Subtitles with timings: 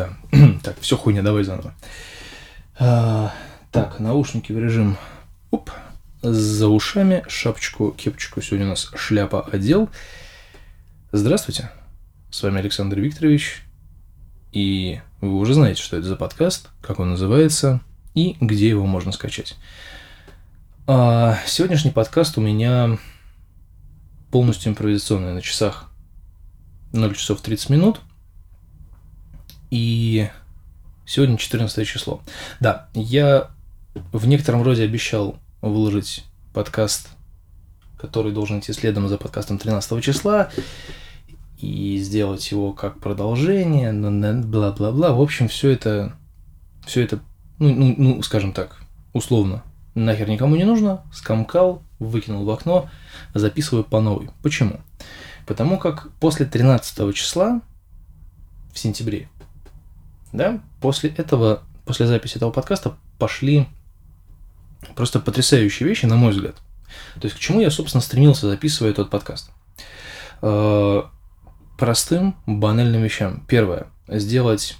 [0.00, 0.38] да.
[0.62, 1.74] так, все хуйня, давай заново.
[2.78, 3.34] А,
[3.70, 4.96] так, наушники в режим
[5.50, 5.70] оп,
[6.22, 8.40] за ушами, шапочку, кепочку.
[8.40, 9.90] Сегодня у нас шляпа одел.
[11.12, 11.70] Здравствуйте,
[12.30, 13.62] с вами Александр Викторович.
[14.52, 17.80] И вы уже знаете, что это за подкаст, как он называется
[18.14, 19.56] и где его можно скачать.
[20.86, 22.98] А сегодняшний подкаст у меня
[24.30, 25.90] полностью импровизационный на часах
[26.92, 28.00] 0 часов 30 минут.
[29.70, 30.28] И
[31.06, 32.20] сегодня 14 число.
[32.60, 33.50] Да, я
[34.12, 37.08] в некотором роде обещал выложить подкаст,
[37.98, 40.50] который должен идти следом за подкастом 13 числа,
[41.58, 45.12] и сделать его как продолжение, бла-бла-бла.
[45.12, 46.16] В общем, все это,
[46.86, 47.20] все это,
[47.58, 48.80] ну, ну, ну, скажем так,
[49.12, 49.62] условно,
[49.94, 52.88] нахер никому не нужно, скомкал, выкинул в окно,
[53.34, 54.30] записываю по новой.
[54.42, 54.80] Почему?
[55.46, 57.60] Потому как после 13 числа
[58.72, 59.28] в сентябре,
[60.32, 63.66] да, после этого, после записи этого подкаста пошли
[64.94, 66.56] просто потрясающие вещи, на мой взгляд.
[67.20, 69.50] То есть к чему я, собственно, стремился, записывая этот подкаст?
[70.42, 71.02] Э,
[71.78, 73.44] простым, банальным вещам.
[73.46, 73.86] Первое.
[74.08, 74.76] Сделать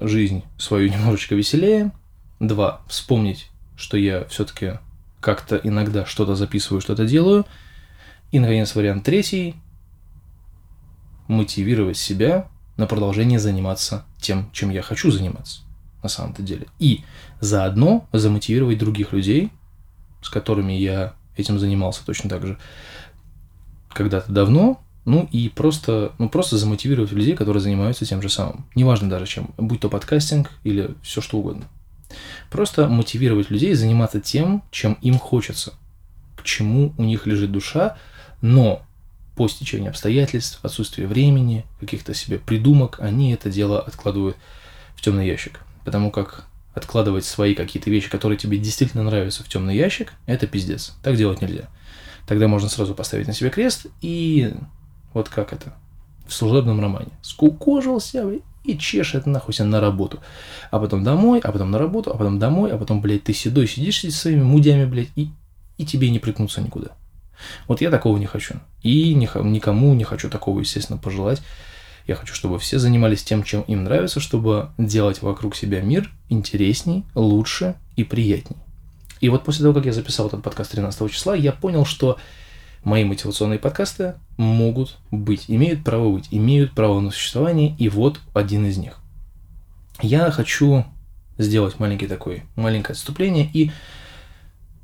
[0.00, 1.92] жизнь свою немножечко веселее.
[2.40, 2.80] Два.
[2.88, 4.78] Вспомнить, что я все-таки
[5.20, 7.46] как-то иногда что-то записываю, что-то делаю.
[8.30, 9.56] И, наконец, вариант третий–
[11.28, 15.60] мотивировать себя на продолжение заниматься тем, чем я хочу заниматься
[16.02, 16.66] на самом-то деле.
[16.78, 17.04] И
[17.40, 19.50] заодно замотивировать других людей,
[20.20, 22.58] с которыми я этим занимался точно так же
[23.88, 28.66] когда-то давно, ну и просто, ну просто замотивировать людей, которые занимаются тем же самым.
[28.74, 31.64] Неважно даже чем, будь то подкастинг или все что угодно.
[32.50, 35.74] Просто мотивировать людей заниматься тем, чем им хочется,
[36.36, 37.96] к чему у них лежит душа,
[38.40, 38.82] но
[39.36, 44.36] по стечению обстоятельств, отсутствия времени, каких-то себе придумок, они это дело откладывают
[44.94, 45.60] в темный ящик.
[45.84, 50.94] Потому как откладывать свои какие-то вещи, которые тебе действительно нравятся в темный ящик, это пиздец.
[51.02, 51.68] Так делать нельзя.
[52.26, 54.54] Тогда можно сразу поставить на себе крест и
[55.12, 55.74] вот как это
[56.26, 57.10] в служебном романе.
[57.20, 58.24] Скукожился
[58.64, 60.20] и чешет нахуй себя на работу.
[60.70, 63.66] А потом домой, а потом на работу, а потом домой, а потом, блядь, ты седой
[63.66, 65.30] сидишь со своими мудями, блядь, и,
[65.78, 66.92] и тебе не прикнуться никуда.
[67.68, 68.56] Вот я такого не хочу.
[68.82, 71.42] И никому не хочу такого, естественно, пожелать.
[72.06, 77.04] Я хочу, чтобы все занимались тем, чем им нравится, чтобы делать вокруг себя мир интересней,
[77.14, 78.56] лучше и приятней.
[79.20, 82.18] И вот после того, как я записал этот подкаст 13 числа, я понял, что
[82.82, 88.66] мои мотивационные подкасты могут быть, имеют право быть, имеют право на существование, и вот один
[88.66, 88.98] из них.
[90.00, 90.84] Я хочу
[91.38, 93.70] сделать маленький такой, маленькое отступление и,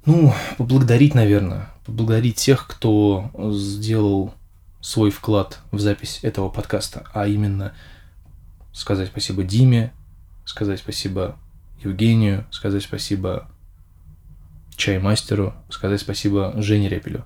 [0.07, 4.35] ну, поблагодарить, наверное, поблагодарить тех, кто сделал
[4.83, 7.73] свой вклад в запись этого подкаста, а именно
[8.75, 9.91] сказать спасибо Диме,
[10.45, 11.37] сказать спасибо
[11.83, 13.51] Евгению, сказать спасибо
[14.77, 17.25] чаймастеру, сказать спасибо Жене Репелю.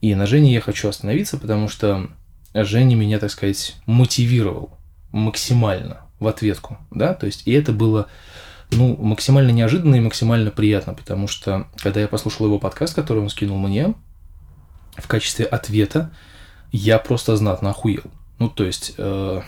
[0.00, 2.08] И на Жене я хочу остановиться, потому что
[2.54, 4.70] Женя меня, так сказать, мотивировал
[5.10, 8.06] максимально в ответку, да, то есть и это было
[8.70, 13.30] ну, максимально неожиданно и максимально приятно, потому что, когда я послушал его подкаст, который он
[13.30, 13.94] скинул мне,
[14.96, 16.10] в качестве ответа,
[16.72, 18.04] я просто знатно охуел.
[18.38, 19.40] Ну, то есть, э,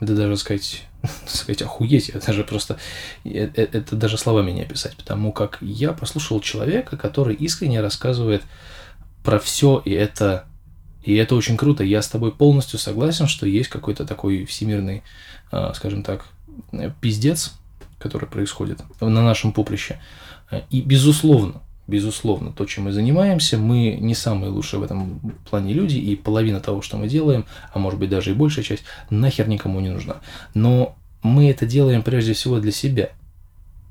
[0.00, 0.84] это даже сказать,
[1.26, 2.78] сказать охуеть, это даже просто,
[3.24, 8.42] это, это даже словами не описать, потому как я послушал человека, который искренне рассказывает
[9.24, 10.46] про все, и это,
[11.02, 11.84] и это очень круто.
[11.84, 15.02] Я с тобой полностью согласен, что есть какой-то такой всемирный,
[15.52, 16.26] э, скажем так,
[17.00, 17.54] пиздец,
[18.00, 20.00] который происходит на нашем поприще.
[20.70, 25.96] И безусловно, безусловно, то, чем мы занимаемся, мы не самые лучшие в этом плане люди,
[25.96, 29.80] и половина того, что мы делаем, а может быть даже и большая часть, нахер никому
[29.80, 30.16] не нужна.
[30.54, 33.10] Но мы это делаем прежде всего для себя.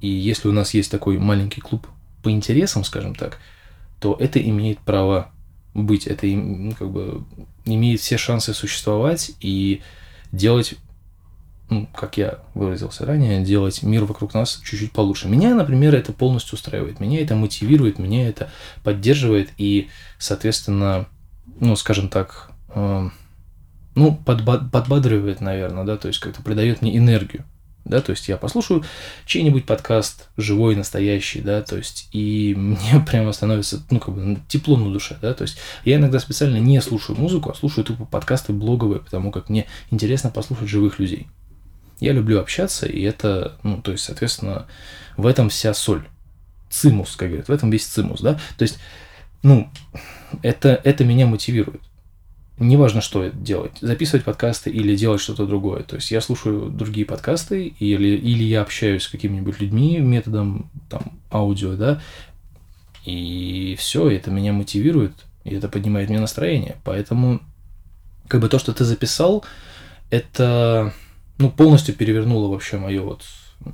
[0.02, 1.88] И если у нас есть такой маленький клуб
[2.24, 3.38] по интересам, скажем так,
[4.00, 5.32] то это имеет право
[5.74, 7.24] быть, это ну, как бы
[7.66, 9.82] имеет все шансы существовать и
[10.32, 10.76] делать
[11.70, 15.28] ну, как я выразился ранее, делать мир вокруг нас чуть-чуть получше.
[15.28, 18.50] Меня, например, это полностью устраивает, меня это мотивирует, меня это
[18.84, 21.08] поддерживает и, соответственно,
[21.60, 23.10] ну, скажем так, э,
[23.96, 27.46] ну, подба- подбадривает, наверное, да, то есть как-то придает мне энергию,
[27.86, 28.84] да, то есть я послушаю
[29.26, 34.76] чей-нибудь подкаст живой, настоящий, да, то есть и мне прямо становится, ну, как бы тепло
[34.76, 38.54] на душе, да, то есть я иногда специально не слушаю музыку, а слушаю тупо подкасты
[38.54, 41.28] блоговые, потому как мне интересно послушать живых людей.
[42.00, 44.68] Я люблю общаться, и это, ну, то есть, соответственно,
[45.18, 46.08] в этом вся соль.
[46.70, 48.40] Цимус, как говорят, в этом весь цимус, да.
[48.58, 48.78] То есть,
[49.42, 49.70] ну,
[50.44, 51.82] это, это меня мотивирует.
[52.60, 55.84] неважно, что делать, записывать подкасты или делать что-то другое.
[55.84, 61.20] То есть я слушаю другие подкасты или, или я общаюсь с какими-нибудь людьми методом там,
[61.32, 62.02] аудио, да,
[63.06, 65.14] и все, это меня мотивирует,
[65.46, 66.76] и это поднимает мне настроение.
[66.84, 67.40] Поэтому,
[68.28, 69.46] как бы то, что ты записал,
[70.10, 70.94] это
[71.40, 73.24] ну, полностью перевернуло вообще мое вот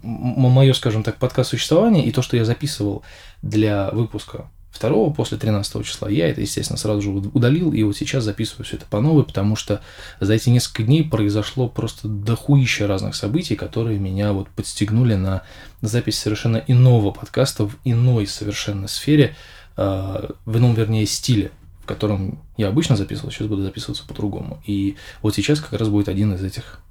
[0.01, 3.03] мое, скажем так, подкаст существования и то, что я записывал
[3.43, 8.23] для выпуска второго после 13 числа, я это, естественно, сразу же удалил, и вот сейчас
[8.23, 9.81] записываю все это по новой, потому что
[10.19, 15.43] за эти несколько дней произошло просто дохуище разных событий, которые меня вот подстегнули на
[15.81, 19.35] запись совершенно иного подкаста в иной совершенно сфере,
[19.77, 21.51] э, в ином, вернее, стиле,
[21.83, 24.61] в котором я обычно записывал, сейчас буду записываться по-другому.
[24.65, 26.81] И вот сейчас как раз будет один из этих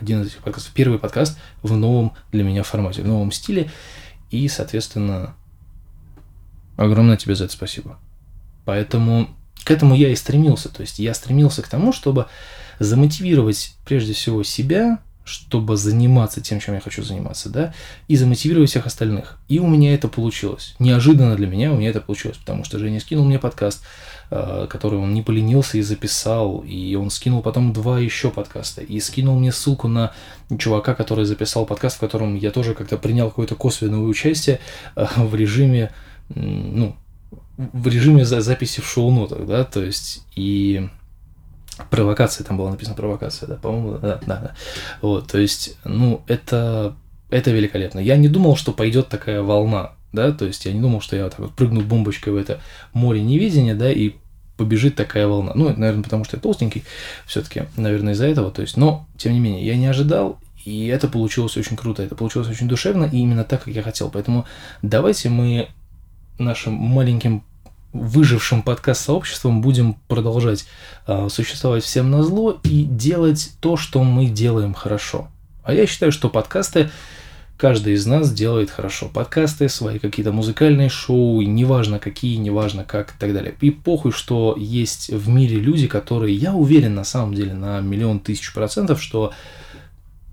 [0.00, 3.70] один из этих подкастов, первый подкаст в новом для меня формате, в новом стиле,
[4.30, 5.34] и, соответственно,
[6.80, 7.98] Огромное тебе за это спасибо.
[8.64, 9.28] Поэтому
[9.64, 10.70] к этому я и стремился.
[10.70, 12.24] То есть я стремился к тому, чтобы
[12.78, 15.00] замотивировать прежде всего себя,
[15.30, 17.72] чтобы заниматься тем, чем я хочу заниматься, да,
[18.08, 19.38] и замотивировать всех остальных.
[19.48, 20.74] И у меня это получилось.
[20.78, 23.82] Неожиданно для меня у меня это получилось, потому что Женя скинул мне подкаст,
[24.30, 28.98] э, который он не поленился и записал, и он скинул потом два еще подкаста, и
[29.00, 30.12] скинул мне ссылку на
[30.58, 34.60] чувака, который записал подкаст, в котором я тоже как-то принял какое-то косвенное участие
[34.96, 35.92] э, в режиме
[36.34, 36.96] ну,
[37.56, 40.88] в режиме записи в шоу-нотах, да, то есть и
[41.88, 44.54] провокация, там была написана провокация, да, по-моему, да, да, да.
[45.00, 46.96] Вот, то есть, ну, это,
[47.30, 47.98] это великолепно.
[47.98, 51.24] Я не думал, что пойдет такая волна, да, то есть я не думал, что я
[51.24, 52.60] вот так вот прыгну бомбочкой в это
[52.92, 54.14] море неведения, да, и
[54.56, 55.52] побежит такая волна.
[55.54, 56.84] Ну, наверное, потому что я толстенький,
[57.26, 61.08] все-таки, наверное, из-за этого, то есть, но, тем не менее, я не ожидал, и это
[61.08, 64.10] получилось очень круто, это получилось очень душевно, и именно так, как я хотел.
[64.10, 64.44] Поэтому
[64.82, 65.68] давайте мы
[66.38, 67.42] нашим маленьким
[67.92, 70.66] выжившим подкаст-сообществом будем продолжать
[71.06, 75.28] э, существовать всем на зло и делать то, что мы делаем хорошо.
[75.62, 76.90] А я считаю, что подкасты
[77.60, 79.10] каждый из нас делает хорошо.
[79.12, 83.54] Подкасты, свои какие-то музыкальные шоу, неважно какие, неважно как и так далее.
[83.60, 88.20] И похуй, что есть в мире люди, которые, я уверен на самом деле на миллион
[88.20, 89.32] тысяч процентов, что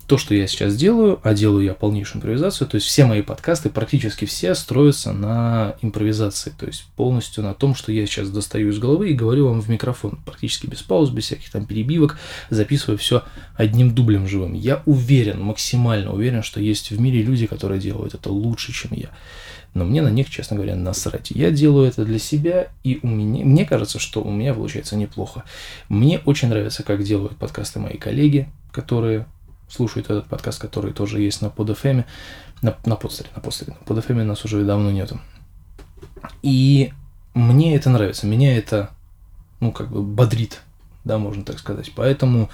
[0.08, 3.70] то, что я сейчас делаю, а делаю я полнейшую импровизацию, то есть все мои подкасты,
[3.70, 8.80] практически все строятся на импровизации, то есть полностью на том, что я сейчас достаю из
[8.80, 12.18] головы и говорю вам в микрофон, практически без пауз, без всяких там перебивок,
[12.50, 13.24] записываю все
[13.56, 14.54] одним дублем живым.
[14.54, 19.10] Я уверен, максимально уверен, что есть в мире люди, которые делают это лучше, чем я.
[19.74, 21.32] Но мне на них, честно говоря, насрать.
[21.32, 25.44] Я делаю это для себя, и у меня, мне кажется, что у меня получается неплохо.
[25.90, 29.28] Мне очень нравится, как делают подкасты мои коллеги, которые
[29.70, 32.06] слушают этот подкаст, который тоже есть на PodFM,
[32.62, 33.76] на, на подстере, на подстере.
[33.80, 35.20] На PodFM нас уже давно нету.
[36.42, 36.92] И
[37.34, 38.90] мне это нравится, меня это,
[39.60, 40.62] ну, как бы бодрит,
[41.04, 41.92] да, можно так сказать.
[41.96, 42.50] Поэтому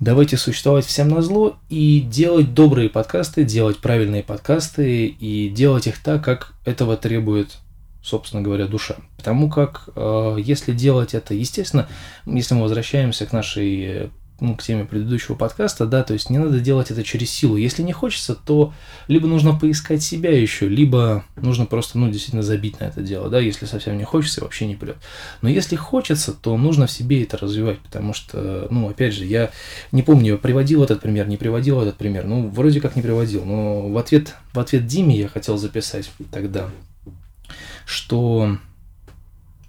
[0.00, 6.02] давайте существовать всем на зло и делать добрые подкасты, делать правильные подкасты и делать их
[6.02, 7.58] так, как этого требует
[8.02, 8.96] собственно говоря, душа.
[9.16, 11.88] Потому как э, если делать это, естественно,
[12.26, 14.10] если мы возвращаемся к нашей
[14.42, 17.56] ну, к теме предыдущего подкаста, да, то есть не надо делать это через силу.
[17.56, 18.74] Если не хочется, то
[19.06, 23.38] либо нужно поискать себя еще, либо нужно просто, ну, действительно забить на это дело, да,
[23.38, 24.96] если совсем не хочется, вообще не прет.
[25.42, 29.50] Но если хочется, то нужно в себе это развивать, потому что, ну, опять же, я
[29.92, 33.88] не помню, приводил этот пример, не приводил этот пример, ну, вроде как не приводил, но
[33.88, 36.68] в ответ, в ответ Диме я хотел записать тогда,
[37.86, 38.58] что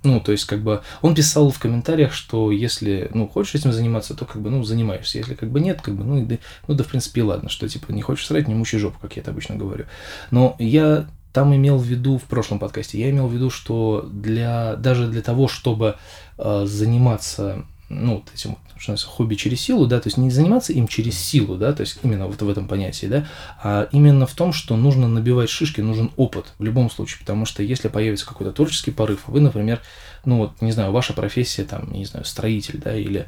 [0.04, 4.14] ну, то есть, как бы, он писал в комментариях, что если, ну, хочешь этим заниматься,
[4.14, 5.18] то, как бы, ну, занимаешься.
[5.18, 7.92] Если, как бы, нет, как бы, ну, да, ну, да, в принципе, ладно, что, типа,
[7.92, 9.86] не хочешь срать, не мучай жопу, как я это обычно говорю.
[10.32, 14.76] Но я там имел в виду, в прошлом подкасте, я имел в виду, что для,
[14.76, 15.96] даже для того, чтобы
[16.38, 20.74] э, заниматься, ну, вот этим что называется, хобби через силу, да, то есть не заниматься
[20.74, 23.26] им через силу, да, то есть именно вот в этом понятии, да,
[23.64, 27.64] а именно в том, что нужно набивать шишки, нужен опыт в любом случае, потому что
[27.64, 29.80] если появится какой-то творческий порыв, вы, например,
[30.26, 33.26] ну вот, не знаю, ваша профессия, там, не знаю, строитель, да, или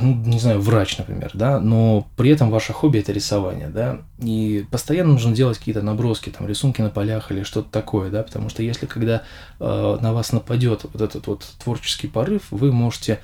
[0.00, 4.64] ну, не знаю, врач, например, да, но при этом ваше хобби это рисование, да, и
[4.70, 8.62] постоянно нужно делать какие-то наброски, там, рисунки на полях или что-то такое, да, потому что
[8.62, 9.22] если когда
[9.60, 13.20] э, на вас нападет вот этот вот творческий порыв, вы можете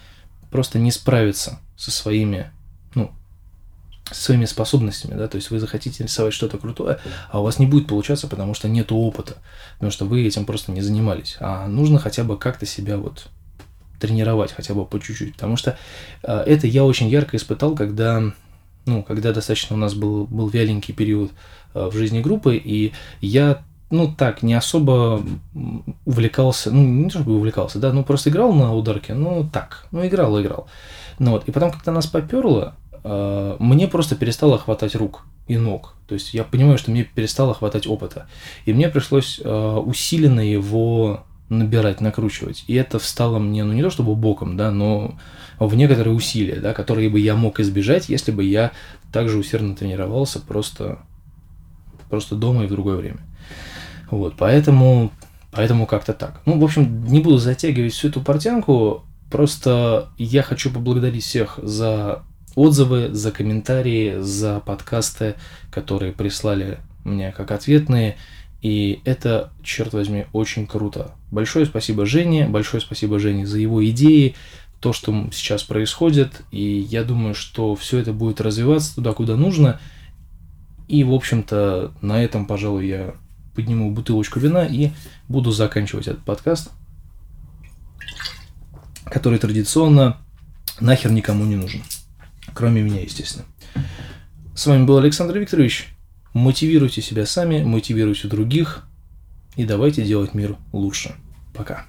[0.51, 2.51] просто не справиться со своими,
[2.95, 3.13] ну,
[4.11, 6.99] со своими способностями, да, то есть вы захотите рисовать что-то крутое,
[7.31, 9.37] а у вас не будет получаться, потому что нет опыта,
[9.75, 13.29] потому что вы этим просто не занимались, а нужно хотя бы как-то себя вот
[14.01, 15.79] тренировать хотя бы по чуть-чуть, потому что
[16.23, 18.23] э, это я очень ярко испытал, когда,
[18.87, 21.31] ну, когда достаточно у нас был, был вяленький период
[21.75, 25.23] э, в жизни группы, и я ну так, не особо
[26.05, 30.07] увлекался, ну не то чтобы увлекался, да, ну просто играл на ударке, ну так, ну
[30.07, 30.69] играл, играл.
[31.19, 35.95] Ну вот, и потом, когда нас поперло, э, мне просто перестало хватать рук и ног.
[36.07, 38.27] То есть я понимаю, что мне перестало хватать опыта.
[38.65, 42.65] И мне пришлось э, усиленно его набирать, накручивать.
[42.67, 45.19] И это встало мне, ну не то чтобы боком, да, но
[45.59, 48.73] в некоторые усилия, да, которые бы я мог избежать, если бы я
[49.13, 51.01] также усердно тренировался просто,
[52.09, 53.19] просто дома и в другое время.
[54.11, 55.13] Вот, поэтому,
[55.51, 56.41] поэтому как-то так.
[56.47, 62.23] Ну, в общем, не буду затягивать всю эту портянку, просто я хочу поблагодарить всех за
[62.55, 65.35] отзывы, за комментарии, за подкасты,
[65.71, 68.17] которые прислали мне как ответные.
[68.63, 71.13] И это, черт возьми, очень круто.
[71.31, 74.35] Большое спасибо Жене, большое спасибо Жене за его идеи,
[74.81, 76.43] то, что сейчас происходит.
[76.51, 79.81] И я думаю, что все это будет развиваться туда, куда нужно.
[80.89, 83.15] И, в общем-то, на этом, пожалуй, я
[83.55, 84.91] подниму бутылочку вина и
[85.29, 86.71] буду заканчивать этот подкаст,
[89.05, 90.19] который традиционно
[90.81, 91.83] нахер никому не нужен.
[92.55, 93.45] Кроме меня, естественно.
[94.55, 95.89] С вами был Александр Викторович.
[96.33, 98.85] Мотивируйте себя сами, мотивируйте других
[99.57, 101.15] и давайте делать мир лучше.
[101.55, 101.87] Пока.